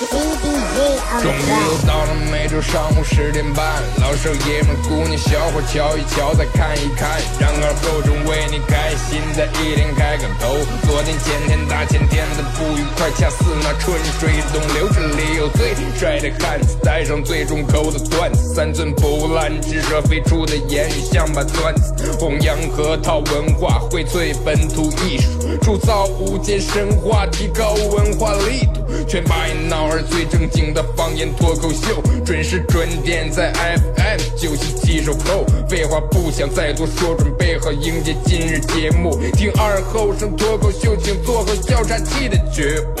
[0.00, 10.56] 终于又到了每周上午十点半，老少爷们、姑娘小伙瞧一瞧，再看一看，然而够钟为你开心的一天开个头。
[10.88, 28.79] 昨天、前天、大前天的不愉快，恰似那春水东流，这里有最帅的汉子，带上最重口的段子，三寸不烂之舌飞出的言语像把钻子，弘扬河套文化，荟萃本土艺术，铸造无间神话，提高文化力度，
[29.10, 35.44] 全把你闹儿最正经的方言脱口秀，准时准点在 FM 九七七收购。
[35.68, 43.00] 废话不想再多说，准备好迎接今日节目，听二后生脱口秀，请做好调查器的觉悟。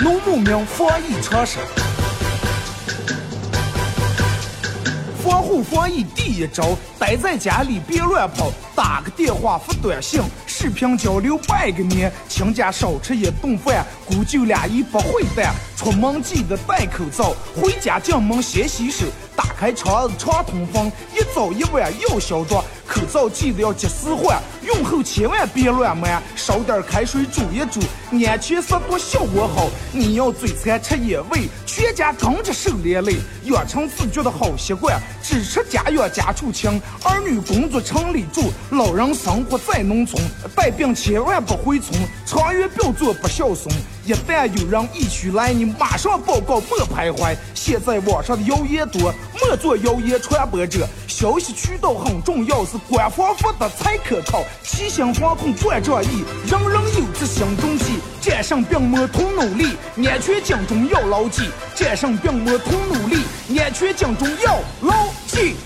[0.00, 1.60] 农牧民防疫常识，
[5.22, 10.20] 防护防疫第一招，待在家里别乱跑，打个电话发短信，
[10.64, 19.04] 视频交流拜个年，请家少吃一顿饭，姑舅俩一不会淡，出门记得戴口罩，回家进门先洗手，
[19.36, 22.54] 打开窗子常通风，一早一晚要消毒，
[22.86, 27.80] 口罩记得要及时换，用后千万别乱买，烧点开水煮一煮，
[28.22, 29.68] 安全消毒效果好。
[29.92, 40.22] 你要嘴馋吃野味，全家跟着受连累，养成自觉的好习惯，只吃家养家畜清，儿女工作城里住，老人生活在农村，
[40.54, 43.74] 带病千万不回村，长远不要做不孝孙。
[44.04, 47.34] 一旦有人疫区来，你马上报告，莫徘徊。
[47.54, 50.86] 现在网上的谣言多，莫做谣言传播者。
[51.08, 54.42] 消息渠道很重要，是官方发的才可靠。
[54.62, 58.00] 齐心防控管仗义，人人有责行动起。
[58.20, 61.48] 战胜病魔同努力，安全警钟要牢记。
[61.74, 63.22] 战胜病魔同努力，
[63.58, 64.94] 安全警钟要牢
[65.26, 65.56] 记。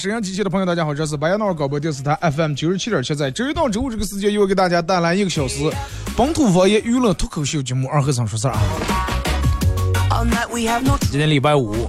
[0.00, 5.70] 沈阳机器的朋友，大家好，这是白羊脑广播电视台 FM 九十七点七，在周一到周五这个时间，又给大家带来一个小时
[6.16, 8.54] 本土方言娱乐脱口秀节目《二和尚说事儿》
[10.08, 10.26] 啊。
[11.10, 11.86] 今天礼拜五，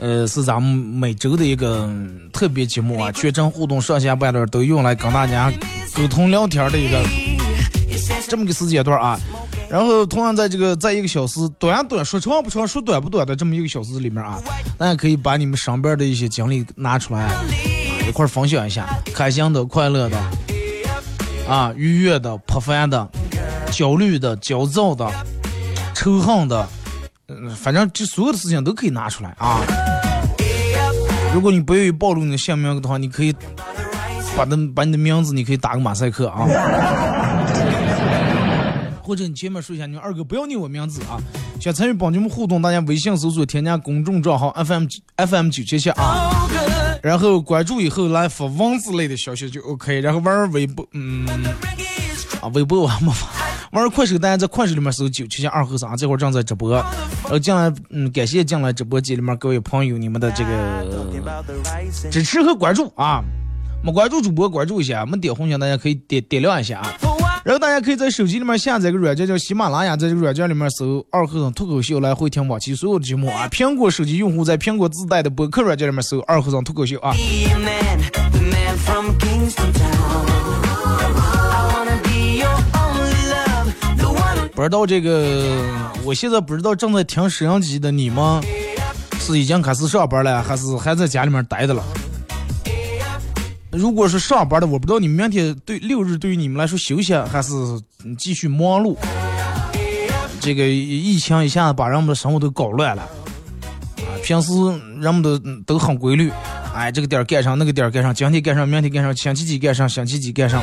[0.00, 1.88] 呃，是咱们每周的一个
[2.32, 5.52] 特别节目啊，全程互动，上下半段都用来跟大家
[5.94, 7.00] 沟通聊天的一个
[8.26, 9.20] 这么个时间段啊。
[9.72, 14.38] 然后同样在这个在一个小时短短说长不长说短不短的这么一个小时里面啊，
[14.76, 17.42] 大家可以把你们身边的一些经历拿出来，啊、
[18.06, 20.18] 一块分享一下，开心的、快乐的，
[21.48, 23.08] 啊，愉悦的、破烦的、
[23.70, 25.10] 焦虑的、焦躁的、
[25.94, 26.68] 仇恨的，
[27.28, 29.58] 嗯，反正这所有的事情都可以拿出来啊。
[31.32, 33.34] 如果你不愿意暴露你的姓名的话，你可以
[34.36, 36.46] 把那把你的名字，你可以打个马赛克啊。
[39.12, 41.20] 或者你前面说一下，你们二哥不要念我名字啊。
[41.60, 44.86] 想参与帮你们互动，大家微信搜索添加公众账号 FM
[45.18, 46.48] FM 九七七啊，
[47.02, 51.26] 然后关注以后来发文字类的消息就 OK，然后玩微博，嗯，
[52.40, 53.28] 啊，微博我还没发，
[53.72, 56.82] 玩快手大家在快手里面搜九七七二和尚，这会儿正在直播，
[57.28, 61.44] 呃，进来，嗯，感谢进来直播间里面各位朋友你们的这个
[62.10, 63.22] 支持和关注啊，
[63.84, 66.94] 没关注主播关注一下，没点红心大家可以点点亮一下啊。
[67.44, 73.48] 然后大家可以在手机里面下载个软件叫喜马拉雅，在这个软件里面搜“二和尚脱口秀”来回听往期所有的节目啊。
[73.50, 77.12] 苹果手机用户在苹果自带的播客软件里面搜“二和尚脱口秀”啊。
[84.54, 85.58] 不知道这个，
[86.04, 88.40] 我现在不知道正在听摄像机的你们
[89.18, 91.82] 是已经开始上班了，还是还在家里面待着了？
[93.72, 97.52] 如果是上班的，我不知道你明天对六日对于你们来说休息还是
[98.18, 98.96] 继续忙碌。
[100.40, 104.10] 这个疫情一下子把人们的生活都搞乱了啊！
[104.22, 104.52] 平时
[105.00, 106.30] 人们都都很规律，
[106.74, 110.62] 哎，这个点儿干上，那个点儿干上，今天干上，明天干上，星期几干上，星期几干上。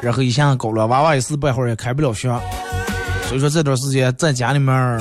[0.00, 2.28] 然后一下子搞乱，娃娃一时半会儿也开不了学，
[3.26, 4.98] 所以说这段时间在家里面儿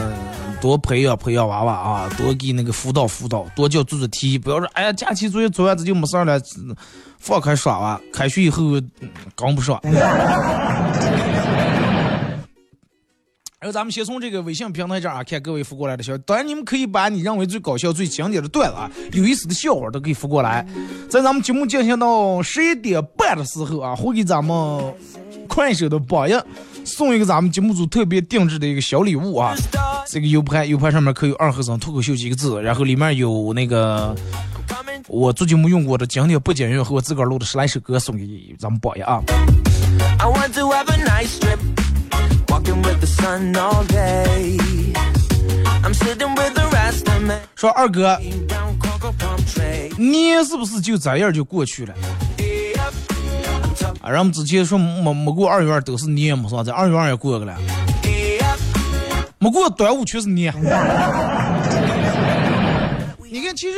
[0.62, 6.39] 多培养培养娃娃啊，多给那个辅导辅导，多叫做做题，不要说哎呀假期作业做完这就没事儿了，
[7.19, 8.80] 放开耍娃，开学以后
[9.42, 9.80] 嗯不上。
[13.59, 16.21] 然后咱们先从这个微信平台这儿啊看各位发过来的消息。
[16.27, 20.63] 当然，你们可以把你认为最搞笑、最经典的段子啊、有意思的笑话都可以发过来。
[21.09, 24.94] 在咱们节目进行到十一点半的时候啊，会给咱们
[25.48, 26.33] 快手的榜一
[26.86, 29.56] 送一个咱们节目组特别定制的一个小礼物啊。
[30.09, 34.15] 这个 U 盘 U 盘上面刻有“二合尚脱口秀”几个字，然后里面有那个
[35.09, 38.25] 我最近没用过的经典不景用和我自个儿录的十来首歌送给
[38.57, 39.21] 咱们宝爷啊。
[47.56, 48.18] 说二哥，
[49.98, 51.94] 年是不是就这样就过去了？
[54.01, 57.57] 啊，然们之前说没没过二月二都是年，是吧，这二月二也过去了。
[59.39, 60.53] 没过端午全是年。
[63.29, 63.77] 你看，其实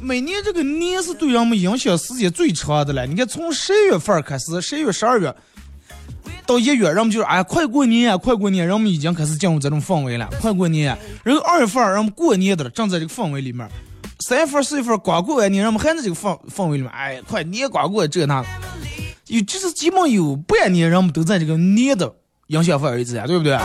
[0.00, 3.06] 每年这个年是对人们影响时间最长的了。
[3.06, 5.34] 你看，从十一月份开始，十一月、十二月
[6.44, 10.96] 到一月，人们就是哎呀，快过年啊，快过年，人们已经开始进入这种氛围了，快过年。
[11.22, 13.66] 然后二月份，人们过年的了，正在这个氛围里面。
[14.26, 18.48] 三月份、四月份刚过完年，人们还在这个氛氛围里面，哎，快年刚过这那的。
[19.28, 22.12] 有就是基本有半年，人们都在这个年的
[22.48, 23.56] 影响范围之下，对不对？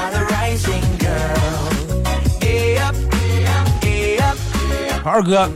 [5.03, 5.49] 二哥，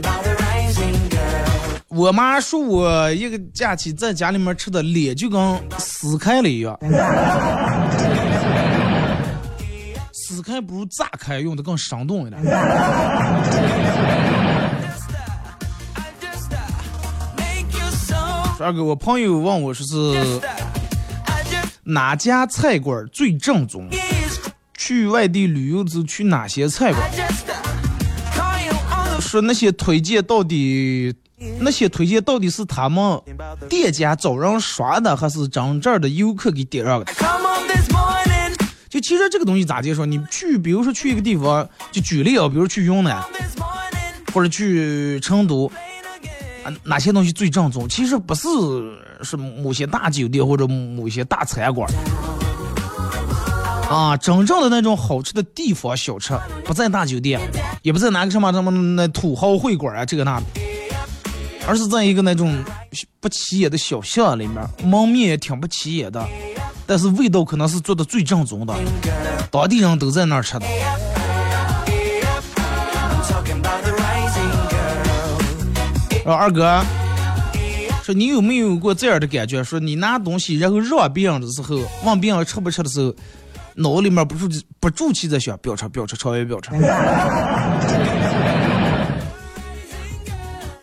[1.88, 6.76] 我妈说我一个假期在家里面吃的脸就跟撕开了一样，
[10.12, 12.42] 撕开不如炸开用的更生动一点。
[18.58, 20.40] 二哥，我朋友问我说是
[21.84, 23.88] 哪家菜馆最正宗，
[24.86, 27.10] 去外地旅游的时候去哪些菜馆
[29.18, 31.14] 说那些推荐到底，
[31.58, 33.18] 那些推荐到底是他们
[33.66, 37.10] 店家找人刷的，还是真正的游客给点上的？
[38.90, 40.04] 就其实这个东西咋介绍？
[40.04, 43.24] 你去，比如说去一个地方，就举例啊，比如去云南
[44.34, 45.72] 或者去成都
[46.62, 47.88] 啊，哪些东西最正宗？
[47.88, 48.46] 其实不是
[49.22, 51.90] 是某些大酒店或者某些大餐馆
[53.88, 56.32] 啊，真正的那种好吃的地方小吃，
[56.64, 57.40] 不在大酒店，
[57.82, 60.46] 也不在哪个什么什么那土豪会馆啊，这个那的，
[61.68, 62.56] 而是在一个那种
[63.20, 66.26] 不起眼的小巷里面，门面也挺不起眼的，
[66.86, 68.74] 但是味道可能是做的最正宗的，
[69.50, 70.66] 当地人都在那儿吃的。
[72.96, 76.24] I'm talking about the rising girl.
[76.24, 76.82] 然后二哥
[78.02, 79.62] 说：“你有没有过这样的感觉？
[79.62, 83.14] 说你拿东西然后让别人的时候，问别人吃不吃的时候，
[83.76, 84.48] 脑里面不住
[84.78, 86.74] 不住气在想，飙车飙车，超越飙车。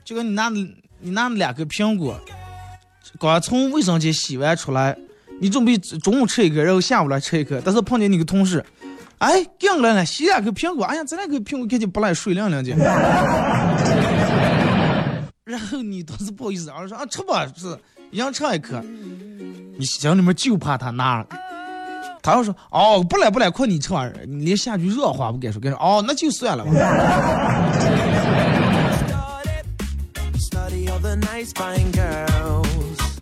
[0.04, 0.76] 就跟你拿你
[1.12, 2.20] 拿两个苹果，
[3.20, 4.98] 刚从卫生间洗完出来，
[5.40, 8.66] 你准备中午吃一个，然后下午来吃一个，但是碰见你个同事，
[9.20, 12.86] 哎，进来了，洗两个苹果，哎呀，这两个苹果看起不赖，水灵灵的。
[15.46, 17.78] 然后你当时不好意思，然后说啊吃吧，是
[18.12, 18.82] 一样吃一颗。
[19.78, 21.26] 你心里面就怕他拿，
[22.22, 26.72] 他要说哦不来不来，快你这玩意儿，你连下句热话不敢说，跟说哦那就算了吧。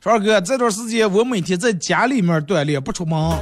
[0.04, 3.38] 二哥，这段时间我每天在家里面锻炼，不出门.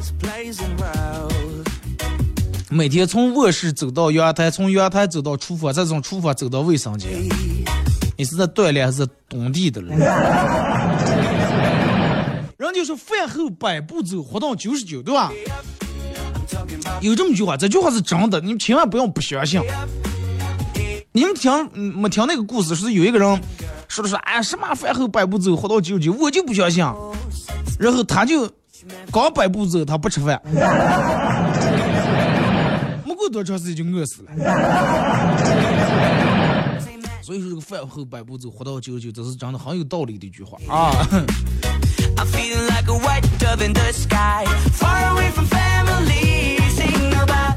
[2.69, 7.09] 每天从卧室走到阳台，从阳台走到厨房，再从厨房走到卫生间。
[8.17, 9.95] 你是在锻炼还是在蹲地的了？
[12.77, 15.31] 就是饭后百步走，活到九十九，对吧？
[17.01, 19.59] 有这么句话，这句话是真的，你们千万不要不相信。
[21.11, 22.75] 你们听没听那个故事？
[22.75, 23.41] 是有一个人
[23.87, 26.85] 说的是，哎，什么饭后百步走，活到九十九，我就不相信。
[27.79, 28.47] 然后他就
[29.11, 30.39] 刚百步走，他不吃饭，
[33.03, 34.29] 没过多长时间就饿死了。
[37.23, 40.91] 所以说这个饭后百步走，活到九十九，这是真的很有道理的一句话啊。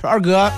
[0.01, 0.51] 说二哥，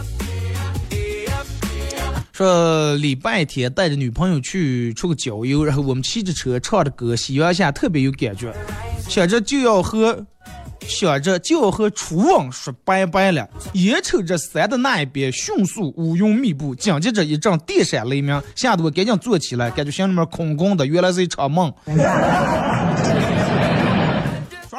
[2.32, 8.54] 说礼拜天带着女朋友去出个郊游，然后我们骑着车唱着歌，夕阳下特别有感觉，
[9.08, 10.24] 想着就要和。
[10.88, 21.72] 想着就要和初吻说拜拜了，眼瞅着山的那一边迅速乌云密布，紧接着一阵电闪雷鸣，吓得我赶紧坐起来，感觉心里面空空的，原来是一场梦。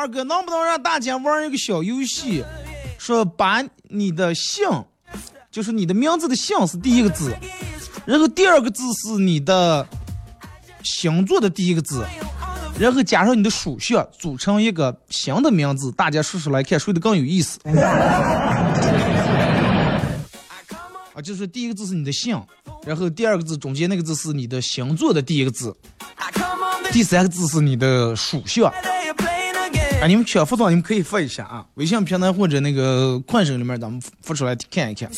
[0.03, 2.43] 二哥，能不能让大家玩一个小游戏？
[2.97, 4.67] 说把你的姓，
[5.49, 7.33] 就是你的名字的姓是第一个字，
[8.05, 9.87] 然后第二个字是你的
[10.83, 12.05] 星座的第一个字，
[12.77, 17.57] 然后加上你的属相，组成一个新的名字，大家说出来看谁的更有意思。
[21.13, 22.37] 啊，就是第一个字是你的姓，
[22.85, 25.73] 然后第二个字中间那个字是你的星座的第一个字，
[26.91, 28.69] 第三个字是你的属相。
[30.03, 35.09] 啊，你们想发送，你们可以发一下啊，微信平台或者那个快手里面，咱们发出来看一看。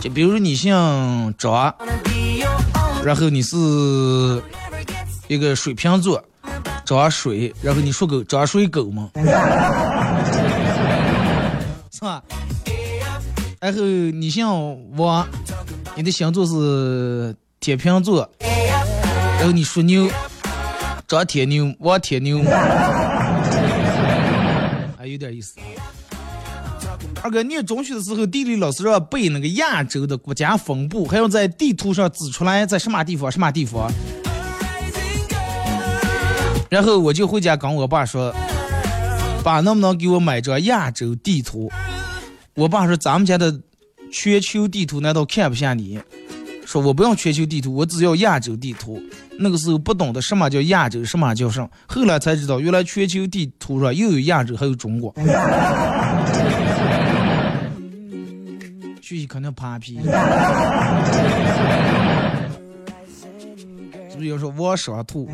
[0.00, 0.72] 就比如说你姓
[1.36, 1.74] 张，
[3.04, 4.42] 然后你是
[5.28, 6.24] 一个水瓶座，
[6.86, 9.10] 张水，然后你属狗，张水狗嘛，
[11.92, 12.22] 是吧？
[13.60, 14.46] 然后你姓
[14.96, 15.28] 王，
[15.94, 18.26] 你的星座是天平座，
[19.38, 20.08] 然后你属牛，
[21.06, 22.38] 张铁牛，王铁牛，
[25.10, 25.54] 有点意思。
[27.22, 33.90] 二哥念中学的时候，地理老师让背那个亚洲的国家分布，还要在地图上指出来在什么地方，什么地方。
[36.70, 38.32] 然后我就回家跟我爸说
[39.42, 41.70] ：“爸，能不能给我买张亚洲地图？”
[42.54, 43.60] 我爸说：“咱们家的
[44.10, 46.00] 全球地图难道看不下你？
[46.70, 49.02] 说我不用全球地图，我只要亚洲地图。
[49.36, 55.12] 那个时候不懂得什么叫亚洲，什么叫什么，后来才知道，原来全球地图上又有亚洲，还有中国。
[59.02, 59.98] 学习肯定扒皮，
[64.08, 64.26] 是不是？
[64.26, 65.28] 有时候我上吐。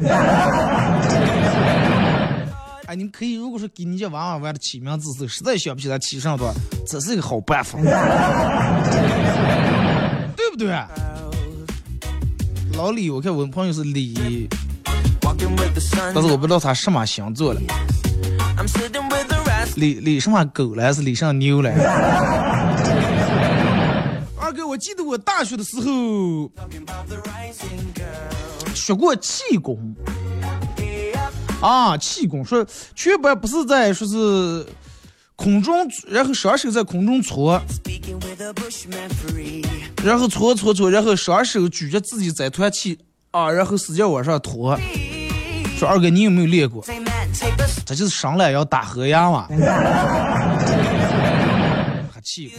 [2.86, 6.50] 哎，你可以，如果说给你家娃娃玩的起名字时，实在想不起来起上的，
[6.86, 7.78] 这是一个好办法，
[10.34, 10.74] 对不对？
[12.76, 14.48] 老李，我看我朋友是李，
[16.14, 17.60] 但是我不知道他什么星座了。
[19.76, 21.70] 李李什么狗了，还是李上牛了？
[24.38, 26.50] 二哥，我记得我大学的时候
[28.74, 29.94] 学过气功。
[31.62, 32.64] 啊，气功说
[32.94, 34.66] 全班不是在说是
[35.36, 37.62] 空中，然后双手在空中搓，
[40.02, 42.98] 然后搓搓搓，然后双手举着自己在团气
[43.30, 44.76] 啊，然后使劲往上拖。
[45.78, 46.82] 说二哥，你有没有练过？
[47.84, 49.46] 这就是上来要打河牙嘛。
[52.10, 52.52] 还气。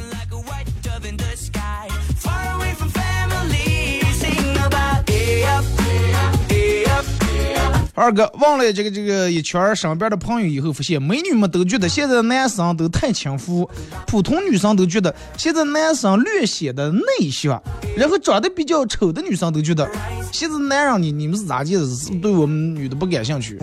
[7.98, 13.68] 二哥问了这个这个一圈身边的朋友以后，发现美女们都觉得现在男生都太轻浮，
[14.06, 17.60] 普通女生都觉得现在男生略显得内向，
[17.98, 19.90] 然后长得比较丑的女生都觉得
[20.32, 21.88] 现在男人你你们是咋见的？
[21.88, 23.58] 是对我们女的不感兴趣？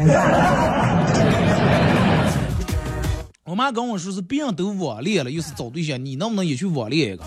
[3.44, 7.22] 我妈跟我说是别人都网恋了，又是找对象，你能不能也去网恋一个？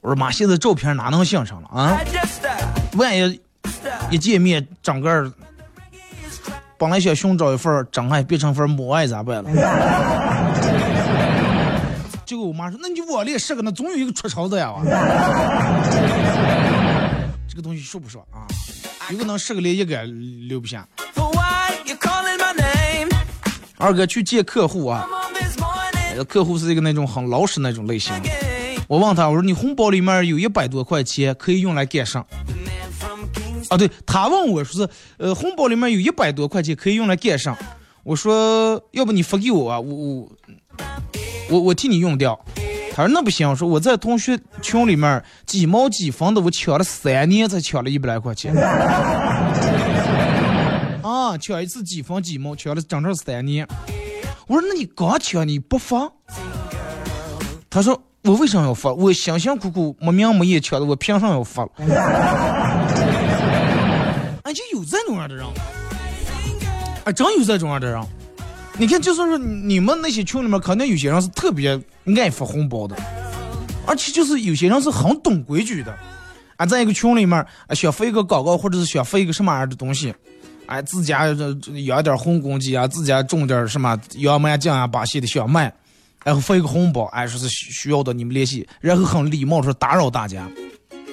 [0.00, 2.00] 我说妈，现在照片哪能相上了啊？
[2.94, 3.40] 万一
[4.10, 5.32] 一见面整个。
[6.80, 9.50] 本来想寻找一份真爱，变成份母爱咋办了？
[12.24, 14.72] 结果我妈说：“那你就网恋十个，那总有一个出潮的呀。
[17.46, 18.48] ”这个东西说不说啊？
[19.10, 20.02] 有可能十个连一个
[20.48, 20.88] 留不下。
[23.76, 25.06] 二哥去见客户啊，
[26.26, 28.14] 客户是一个那种很老实那种类型。
[28.88, 32.24] 我问他，我说你红包里面有一百多块钱，可以用来干啥？
[33.70, 37.56] 啊，对他问我说是，呃，红包里面有一百多块钱可以用来干啥？
[38.02, 40.28] 我说要不你发给我啊，我我
[41.50, 42.38] 我我替你用掉。
[42.92, 48.52] 他说那不行，我说我在同学群里面几毛几分的，我抢了三年才抢了一百来块钱。
[51.02, 53.66] 啊，抢一次几分几毛，抢了整整三年。
[54.48, 56.10] 我说那你刚抢你不发？
[57.70, 58.92] 他说我为啥要发？
[58.92, 61.64] 我辛辛苦苦没名没业抢的，我凭啥要发？
[64.52, 65.44] 就有这种样的人，
[67.04, 68.02] 啊，真有这种样的人。
[68.78, 71.78] 你看，就算是你们那些群里面，肯定有些人是特别
[72.16, 72.96] 爱发红包的，
[73.86, 75.94] 而且就是有些人是很懂规矩的。
[76.56, 80.14] 啊，在一个群里面，啊，想发一个广告，或者是想发一个什么样的东西，
[80.66, 81.26] 哎，自家
[81.84, 85.72] 养点红公鸡啊，自家种点什么洋满酱啊，把戏的小麦，
[86.24, 90.48] 然后发一个红包，哎，说是需要的你们联系，然后很礼貌说打扰大家。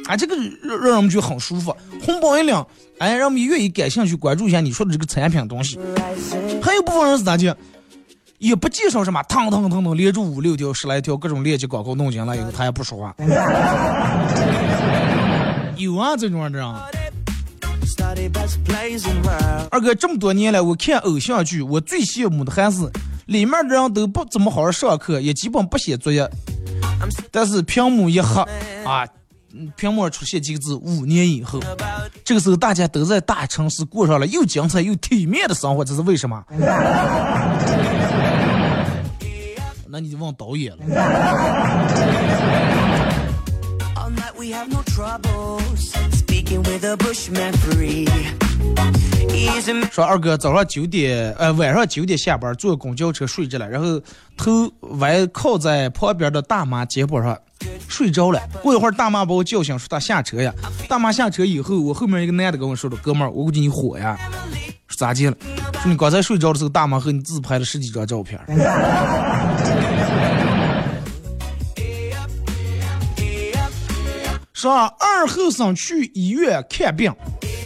[0.07, 2.55] 啊，这个让让人们觉得很舒服，红包一领，
[2.97, 5.77] 哎，让我们愿意感兴趣关注一下你说的这个产品东西。
[6.61, 7.57] 还有部分人是咋的，
[8.39, 13.13] 也不介绍什么，腾腾腾腾连着五六条、十来条各种链接广告弄进来以后，他也不说话。
[15.75, 16.65] 有啊，这种人。
[19.69, 22.89] 二哥这么多年来，我看偶像剧，我最羡慕的还是
[23.25, 26.29] 里面的人都不怎么好好上课，也基本不写作业，
[27.31, 28.41] 但是屏幕一黑
[28.85, 29.05] 啊。
[29.75, 31.59] 屏幕上出现几个字“五年以后”。
[32.23, 36.43] 这个时候大家都在大城市过上了又精彩又体面的生活，这是为什么？
[39.89, 40.83] 那你就问导演了。
[44.38, 45.94] We have no troubles.
[46.12, 48.08] Speaking with a bushman free
[49.91, 54.00] 说二哥早上九点，呃，晚上九点下班，坐公交车睡着了，然后
[54.38, 57.36] 头歪靠在旁边的大妈肩膀上
[57.88, 58.39] 睡着了。
[58.62, 60.53] 过一会儿，大妈把我叫醒，说她下车呀。
[60.88, 64.15] 大妈下车以后，我后面一个男的跟我说的，哥们儿，我估计你火呀。
[64.88, 65.36] 说咋的了？
[65.82, 68.39] 说你刚才睡着的时候，大妈和你自拍了十几张照片。
[74.57, 77.13] 说二后生去医院看病，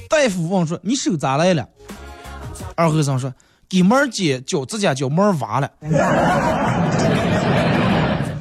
[0.09, 1.65] 大夫问说你手咋来了？
[2.75, 3.33] 二后生说
[3.69, 5.71] 给妹儿姐脚指甲叫妹儿挖了。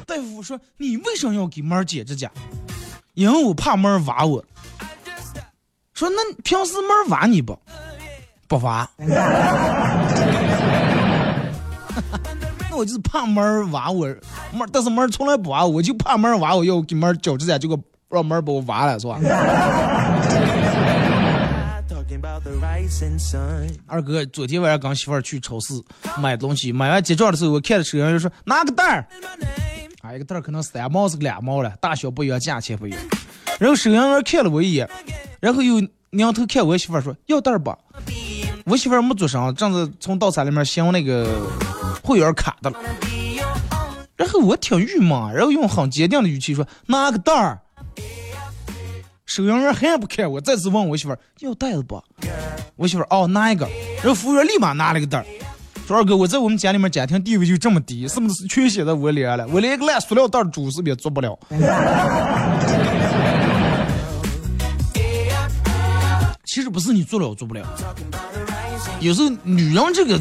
[0.05, 2.29] 大夫说你为什么要给妹儿剪指甲？
[3.13, 4.43] 因为我怕妹儿挖我。
[5.93, 7.57] 说那平时妹儿挖你不？
[8.49, 8.85] 不挖。
[12.69, 14.05] 那我就是怕妹儿挖我，
[14.51, 17.79] 妹儿，但是妹儿从来不挖我，我就怕妹儿挖我，要给妹儿脚指甲，结果
[18.11, 19.19] 让妹儿把我挖了，是吧？
[23.87, 25.73] 二哥昨天晚上跟媳妇儿去超市
[26.19, 29.07] 买东西，买完结账的时候，我看着收银员说拿个袋儿，
[30.01, 32.99] 啊，一个袋儿可能三毛是个两毛了，大小不一样，价钱不一样。
[33.59, 34.89] 然后收银员看了我一眼，
[35.39, 37.77] 然后又扭头看我媳妇儿说要袋儿吧。
[38.65, 41.47] 我媳妇儿没做声，正在从道餐里面寻那个
[42.03, 42.77] 会员卡的了。
[44.15, 47.59] 然后我挺郁闷，然后用很坚定的语气说拿个袋儿。
[49.25, 52.01] 收银员还不看我，再次问我媳妇儿要袋子不？
[52.75, 55.25] 我媳妇儿哦拿一个，然后服务员立马拿了个袋儿，
[55.87, 59.47] 说二哥我在我们家里面家庭地位就这么低，是不是全写在我脸了？
[59.47, 61.37] 我连个烂塑料袋儿主是也做不了？
[66.45, 67.65] 其实不是你做了我做不了，
[68.99, 70.19] 有时候女人这个，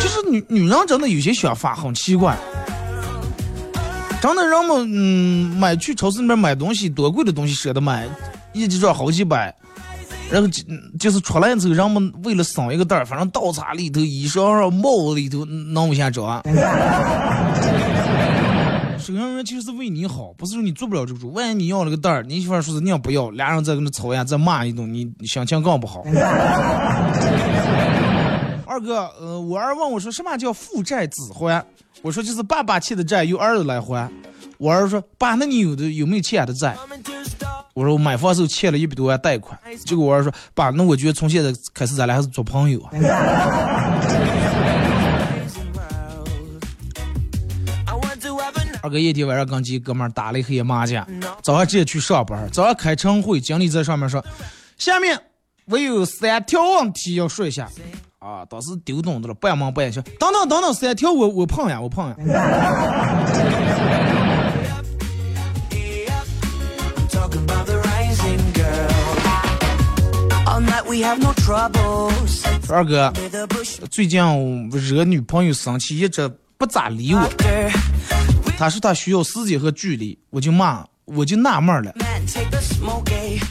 [0.00, 2.34] 就是女女人真的有些想法很奇怪。
[4.24, 8.08] 真的人们嗯买去超市里面买东西，多贵的东西舍得买，
[8.54, 9.54] 一斤赚好几百，
[10.30, 10.62] 然后就
[10.98, 16.42] 就是出来之后，人们为了省一个袋儿，反正倒茶里头、衣裳上、帽子里头弄不下装。
[18.98, 21.30] 收银员就是为你好，不是说你做不了这个主。
[21.32, 26.02] 万一你要了个袋儿，你媳妇儿说是你要不要，俩人再跟那吵呀，再骂一顿，你你心情更不好。
[28.64, 31.62] 二哥，呃，我儿问我说什么叫父债子还？
[32.04, 34.12] 我说就是爸爸欠的债由儿子来还。
[34.58, 36.76] 我儿说爸，那你有的有没有欠俺的债？
[37.72, 39.58] 我说我买房时候欠了一百多万贷款。
[39.86, 42.90] 结果我儿说爸，那我觉得从现在开始咱俩还是做朋友啊。
[48.82, 51.08] 二哥一天晚上跟几个哥们打了一黑夜麻将，
[51.42, 52.46] 早上直接去上班。
[52.52, 54.22] 早上开晨会，经理在上面说
[54.76, 55.18] ：“下面
[55.64, 57.66] 我有三条问题要说一下。”
[58.24, 62.16] 啊，当时丢东西了，半忙半笑，等等等等，三条我我碰呀，我碰呀。
[72.70, 73.12] 二哥，
[73.90, 74.18] 最近
[74.70, 77.20] 惹女朋友生气，一直不咋理我。
[78.56, 81.94] 他说他需要时间和距离，我就骂，我就纳闷了，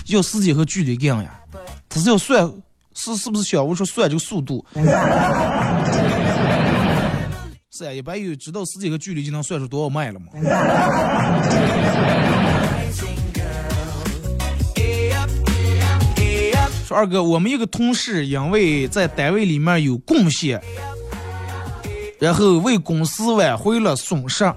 [0.07, 1.39] 要时间和距离干呀？
[1.87, 2.51] 他是要算
[2.95, 4.65] 是是不是小吴说算这个速度？
[7.75, 10.27] 是呀，一般有知道时间和距离就能算出多少迈了嘛。
[16.85, 20.61] 说二哥，我们一个同事因为在单位里面有贡献，
[22.19, 24.53] 然后为公司挽回了损失，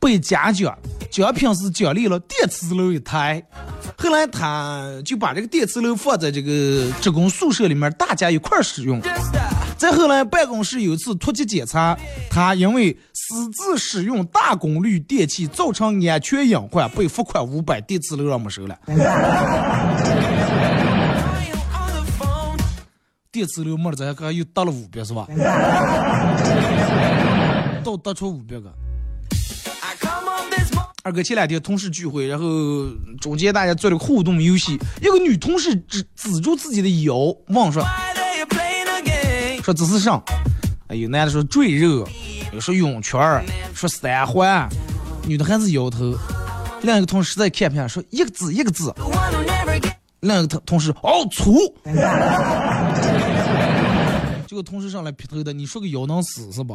[0.00, 0.76] 被嘉奖，
[1.08, 3.40] 奖品是奖励了电磁炉一台。
[3.98, 9.00] 后来他就把这个电磁炉放在这个职工宿舍里面，大家一块儿使用。
[9.78, 11.96] 再后来，办公室有一次突击检查，
[12.30, 18.78] 他因为私自使用大功率电器造成安全隐患，被罚款五百，电磁炉让没收了。
[23.30, 25.26] 电磁炉没了，咱刚又得了五百是吧？
[27.84, 28.72] 倒得出五百个。
[31.06, 32.44] 二哥前两天同事聚会，然后
[33.20, 37.14] 中间大家做了个互动游戏，一个女同事指指住自己的腰，
[37.46, 37.80] 问说
[39.62, 40.20] 说这是啥？
[40.88, 42.04] 哎，有男的说赘肉，
[42.52, 43.20] 有说泳圈，
[43.72, 44.68] 说三环，
[45.28, 46.12] 女的还是摇头。
[46.82, 48.92] 另一个同事实在看不下，说一个字一个字。
[50.18, 51.72] 另一个同同事哦粗。
[54.48, 56.74] 结 果同事上来劈头的，你说个腰能死是吧？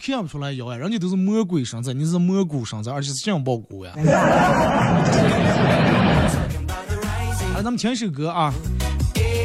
[0.00, 3.92] 看不出来妖呀，人家都是魔鬼身材，你是蘑菇身材，而且是杏鲍菇呀。
[7.54, 8.52] 来， 咱们听首歌啊。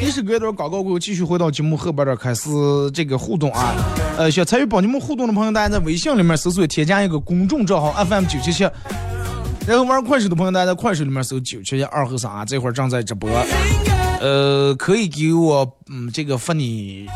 [0.02, 2.50] 一首歌一段广告过后，继续回到节目后半段开始
[2.94, 3.74] 这个互动啊。
[4.18, 8.64] 呃，想参与帮你们互动的朋友，大家在微信里面搜索添加一个公众账号 FM 九七七。
[9.66, 13.30] 然后玩快手的朋友，大家在快手里面搜九七七二和三啊，这会儿正在直播。
[14.20, 17.08] 呃，可以给我嗯这个发你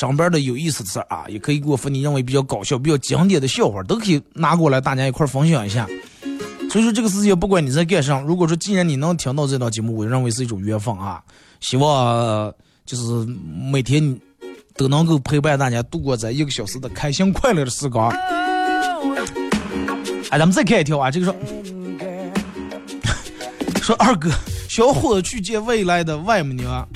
[0.00, 5.86] 上边的有意思的事啊，也可以给我发你认为比较搞笑、比较经典的笑话，都可以拿过来，大家一块分享一下。
[6.70, 11.22] 所以说这个事情，不管你在干啥，如果说既然你能听到这档节目，我认为是一种缘分啊。
[11.60, 12.50] 希望
[12.86, 13.26] 就是
[13.70, 14.18] 每天
[14.74, 18.08] 都能够陪伴大家度过这一个小时的开心快乐的时光。
[20.30, 21.36] 哎，咱们再看一条啊，这个说。
[23.82, 24.30] 说二哥，
[24.66, 26.88] 小伙子去见未来的外母娘，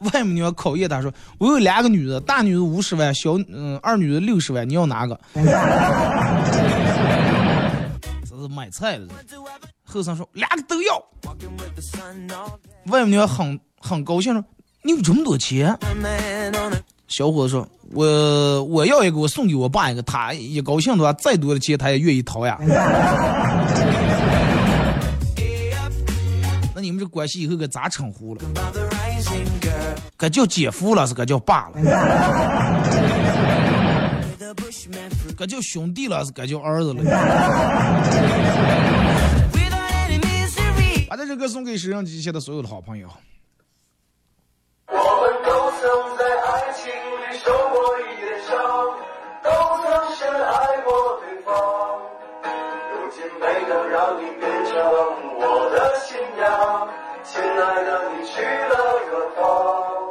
[0.00, 5.18] 外母娘考验他说：“我有两个女的，大女的五十万，小嗯二女的六十万，你要哪个？”
[8.28, 9.06] 这是买菜的。
[9.84, 11.02] 后生说：“两个都要。”
[12.86, 14.42] 外母娘很很高兴说
[14.82, 15.76] ：“你有这么多钱？”
[17.08, 20.02] 小伙子说：“我我要一个，我送给我爸一个。
[20.02, 22.58] 他一高兴的话，再多的钱他也愿意掏呀。”
[26.80, 28.42] 你们这关系以后该咋称呼了？
[30.16, 31.76] 该叫姐夫了，是该叫爸了？
[35.38, 37.02] 该叫兄弟了，是该叫儿子了？
[41.08, 43.08] 把这首歌送给收音机前的所有的好朋友。
[44.86, 45.80] 我们都曾
[46.18, 48.52] 在爱情里受过一点伤，
[49.42, 49.50] 都
[49.82, 50.90] 曾深爱过
[51.20, 52.09] 对方，如今
[53.38, 54.74] 没能让你变成
[55.38, 56.88] 我的新娘。
[57.22, 60.09] 亲爱的，你去了远方？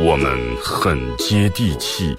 [0.00, 2.16] 我们很接地气，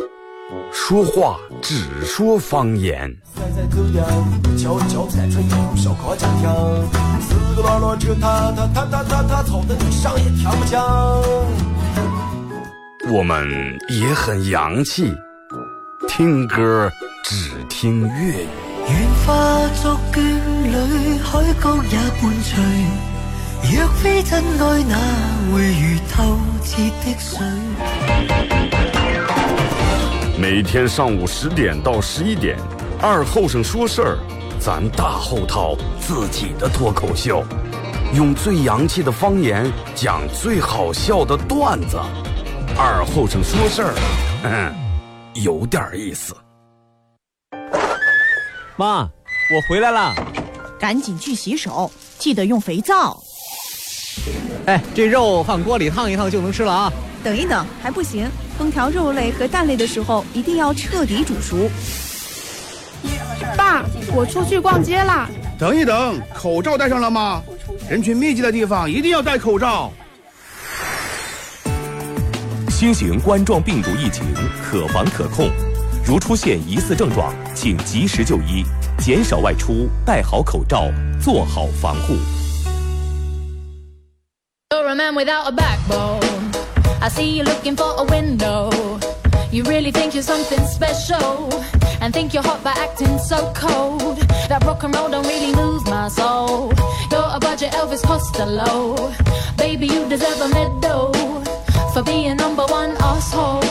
[0.71, 3.13] 说话只说方言。
[3.35, 4.07] 踩踩狗粮，
[4.57, 6.55] 敲敲踩踩油，烧烤酱香，
[7.19, 10.79] 四个老老这他他他他他他，吵得你上也听不清。
[13.13, 15.13] 我们也很洋气，
[16.07, 16.89] 听歌
[17.25, 18.47] 只听粤语。
[18.87, 20.21] 愿化作眷
[20.63, 23.10] 侣，海角也伴隨。
[23.63, 24.97] 若非真愛，哪
[25.53, 27.39] 會如透徹的水？
[30.37, 32.57] 每天上午十点到十一点，
[32.99, 34.17] 二后生说事儿，
[34.59, 37.43] 咱大后套自己的脱口秀，
[38.13, 41.97] 用最洋气的方言讲最好笑的段子。
[42.75, 43.93] 二后生说事儿，
[44.43, 44.73] 嗯，
[45.43, 46.35] 有点意思。
[48.75, 50.13] 妈，我回来了。
[50.79, 53.21] 赶紧去洗手，记得用肥皂。
[54.65, 56.93] 哎，这肉放锅里烫一烫就能吃了啊！
[57.23, 58.29] 等一等，还不行，
[58.59, 61.69] 烹调肉类和蛋类的时候一定要彻底煮熟。
[63.57, 65.29] 爸，我出去逛街啦。
[65.57, 67.41] 等一等，口罩戴上了吗？
[67.89, 69.91] 人群密集的地方一定要戴口罩。
[72.69, 74.23] 新型冠状病毒疫情
[74.63, 75.51] 可防可控，
[76.03, 78.63] 如出现疑似症状，请及时就医，
[78.97, 80.85] 减少外出，戴好口罩，
[81.21, 82.40] 做好防护。
[85.01, 86.51] Man without a backbone.
[87.01, 88.69] I see you looking for a window.
[89.51, 91.49] You really think you're something special.
[92.01, 94.17] And think you're hot by acting so cold.
[94.49, 96.73] That rock and roll don't really move my soul.
[97.11, 98.75] You're a budget Elvis Costello.
[99.57, 101.07] Baby, you deserve a medal
[101.93, 103.63] for being number one asshole.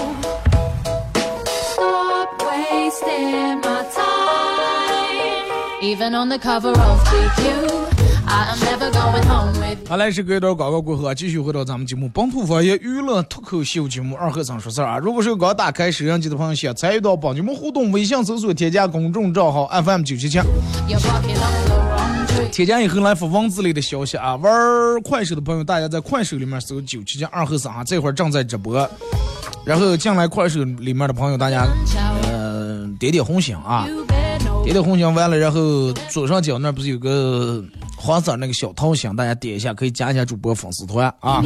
[1.73, 5.83] Stop wasting my time.
[5.90, 7.99] Even on the cover of GQ.
[8.33, 9.51] I am never going home
[9.88, 14.99] 好来是隔一段广告过后啊，继续回到咱们节目本土方言娱乐脱口秀节目二和尚说事儿啊。
[14.99, 20.38] 如果是刚打开摄像机的朋友，想参与到帮节目互动，微信搜索添加公众账号 FM 九七七.
[22.53, 24.37] 添加以后来发文字类的消息啊。
[24.37, 24.53] 玩
[25.03, 28.88] 快手的朋友，大家在快手里面搜九七七二和尚啊，这会儿正在直播。
[29.64, 31.66] 然后进来快手里面的朋友，大家
[32.31, 33.88] 呃点点红心啊
[34.62, 37.64] 点点红心完了，然后左上角那不是有个
[37.96, 41.42] 黄色那个小桃心，大家点一下，可以加一下主播粉丝团啊。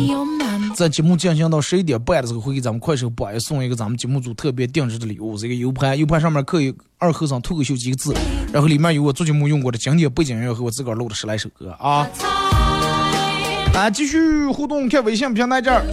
[0.76, 8.14] 在节目进行到十一点半的时候，会给咱们快手榜一送一个咱们节目组特别定制的礼物，是一个 U 盘，U 盘上面刻有“二和尚脱口秀”几个字，
[8.52, 12.06] 然后里面有我做节目用过的经典背景音乐和我自个儿录的十来首歌啊。
[13.72, 15.84] 啊，继续互动，看微信平台这儿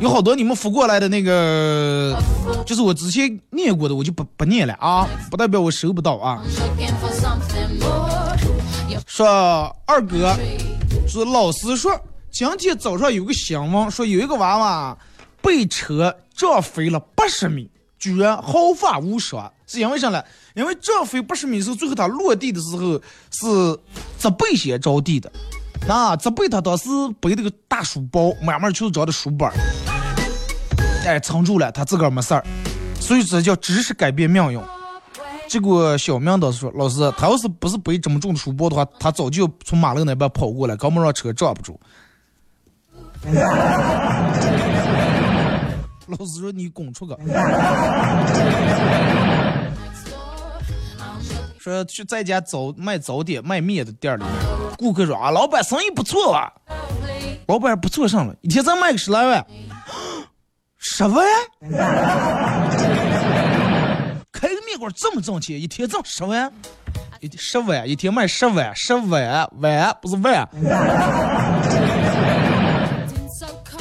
[0.00, 2.16] 有好多你们扶过来的那个，
[2.64, 6.42] 就是我之前念过的，我就不不念了啊，不代表我收不到啊。
[9.06, 9.26] 说
[9.84, 10.34] 二哥，
[11.06, 11.92] 说老师说
[12.30, 14.96] 今天早上有个新闻，说有一个娃娃
[15.42, 20.24] 被车撞飞了八十米，居然毫发无伤，是因为啥呢？
[20.54, 22.98] 因为撞飞八十米的时候，最后他落地的时候
[23.30, 23.78] 是
[24.16, 25.30] 责备先着地的，
[25.86, 26.88] 那，责备他当时
[27.20, 29.54] 背那个大书包，满满全是装的书本儿，
[31.10, 32.44] 哎，撑住了，他自个儿没事儿，
[33.00, 34.60] 所以这叫知识改变命运。
[35.48, 41.80] 结果小明倒是说：“老师，他要是不是背这么重的书包的话，他早就从马路那边跑过来，根本让车撞不住。
[46.06, 47.12] ”老师说：“你滚出去！”
[51.58, 54.32] 说去在家早卖早点卖面的店里面，
[54.78, 56.48] 顾客说：“啊，老板生意不错啊。”
[57.48, 59.44] 老板不错上了，一天咱卖个十来万，
[60.82, 61.22] 十万？
[64.32, 66.50] 开个面馆这么挣钱，一天挣十万？
[67.20, 70.48] 一十万，一天卖十万，十万万不是万。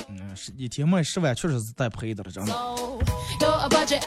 [0.10, 2.54] 嗯，一天卖十万，确实是带赔的了，真的。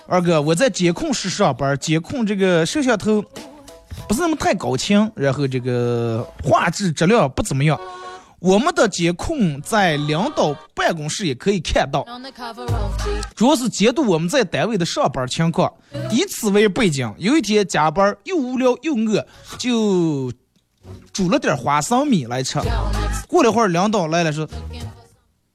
[0.07, 3.24] 二哥，我在监控室上班，监控这个摄像头
[4.07, 7.81] 不是那么太高清，然后这个画质质量不怎么样。
[8.42, 12.05] 我们的监控在领导办公室也可以看到，
[13.37, 15.72] 主要是监督我们在单位的上班情况。
[16.11, 19.24] 以此为背景，有一天加班又无聊又饿，
[19.59, 20.33] 就
[21.12, 22.59] 煮了点花生米来吃。
[23.28, 24.48] 过了会儿，领导来了说：“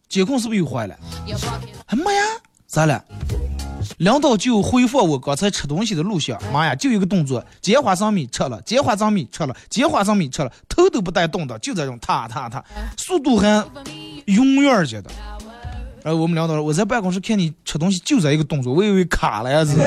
[0.08, 0.98] 监控是不是又坏了？”
[1.28, 1.68] Your pocket.
[1.88, 2.22] 哎妈呀，
[2.68, 3.04] 咋了？
[3.98, 12.64] 领导就回复我刚才吃东西的录像，妈呀，就一个动作，接花生米吃了，接花生米吃了，接花生米吃了，头都不带动的，就这种踏踏踏，
[12.96, 13.66] 速度很
[14.26, 15.10] 永远觉的。
[16.04, 19.72] 然后我们领导说，我在办公室看你吃东西就这一个动作，我以为卡了呀是。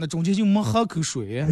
[0.00, 1.44] 那中间就没喝口水。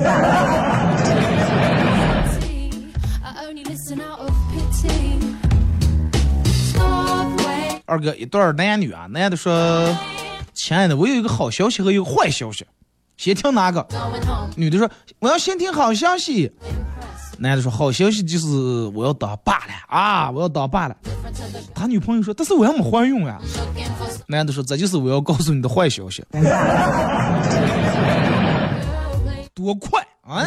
[7.87, 9.96] 二哥，一对儿男女啊，男的说
[10.53, 12.66] ：“亲爱的，我有一个好消息和一个坏消息，
[13.16, 13.87] 先听哪个？”
[14.57, 16.53] 女的说：“我要先听好消息。”
[17.38, 18.46] 男的说：“好消息就是
[18.94, 20.96] 我要当爸了啊，我要当爸了。”
[21.75, 23.40] 他女朋友说：“但是我还没怀孕啊。”
[24.27, 26.25] 男的说：“这就是我要告诉你的坏消息。”
[29.55, 30.42] 多快啊！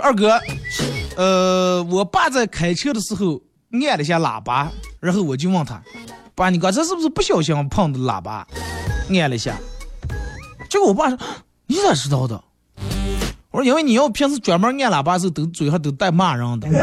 [0.00, 0.40] 二哥，
[1.16, 3.40] 呃，我爸在开车的时候
[3.72, 5.82] 按了一下喇叭，然后我就问他，
[6.34, 8.46] 爸，你刚才是不是不小心碰的喇叭？
[9.10, 9.56] 按了一下。
[10.68, 11.18] 结果我爸说，
[11.66, 12.42] 你咋知道的？
[13.50, 16.68] 我说，因为你要平时专门按喇叭的时候，都嘴上都带骂人的。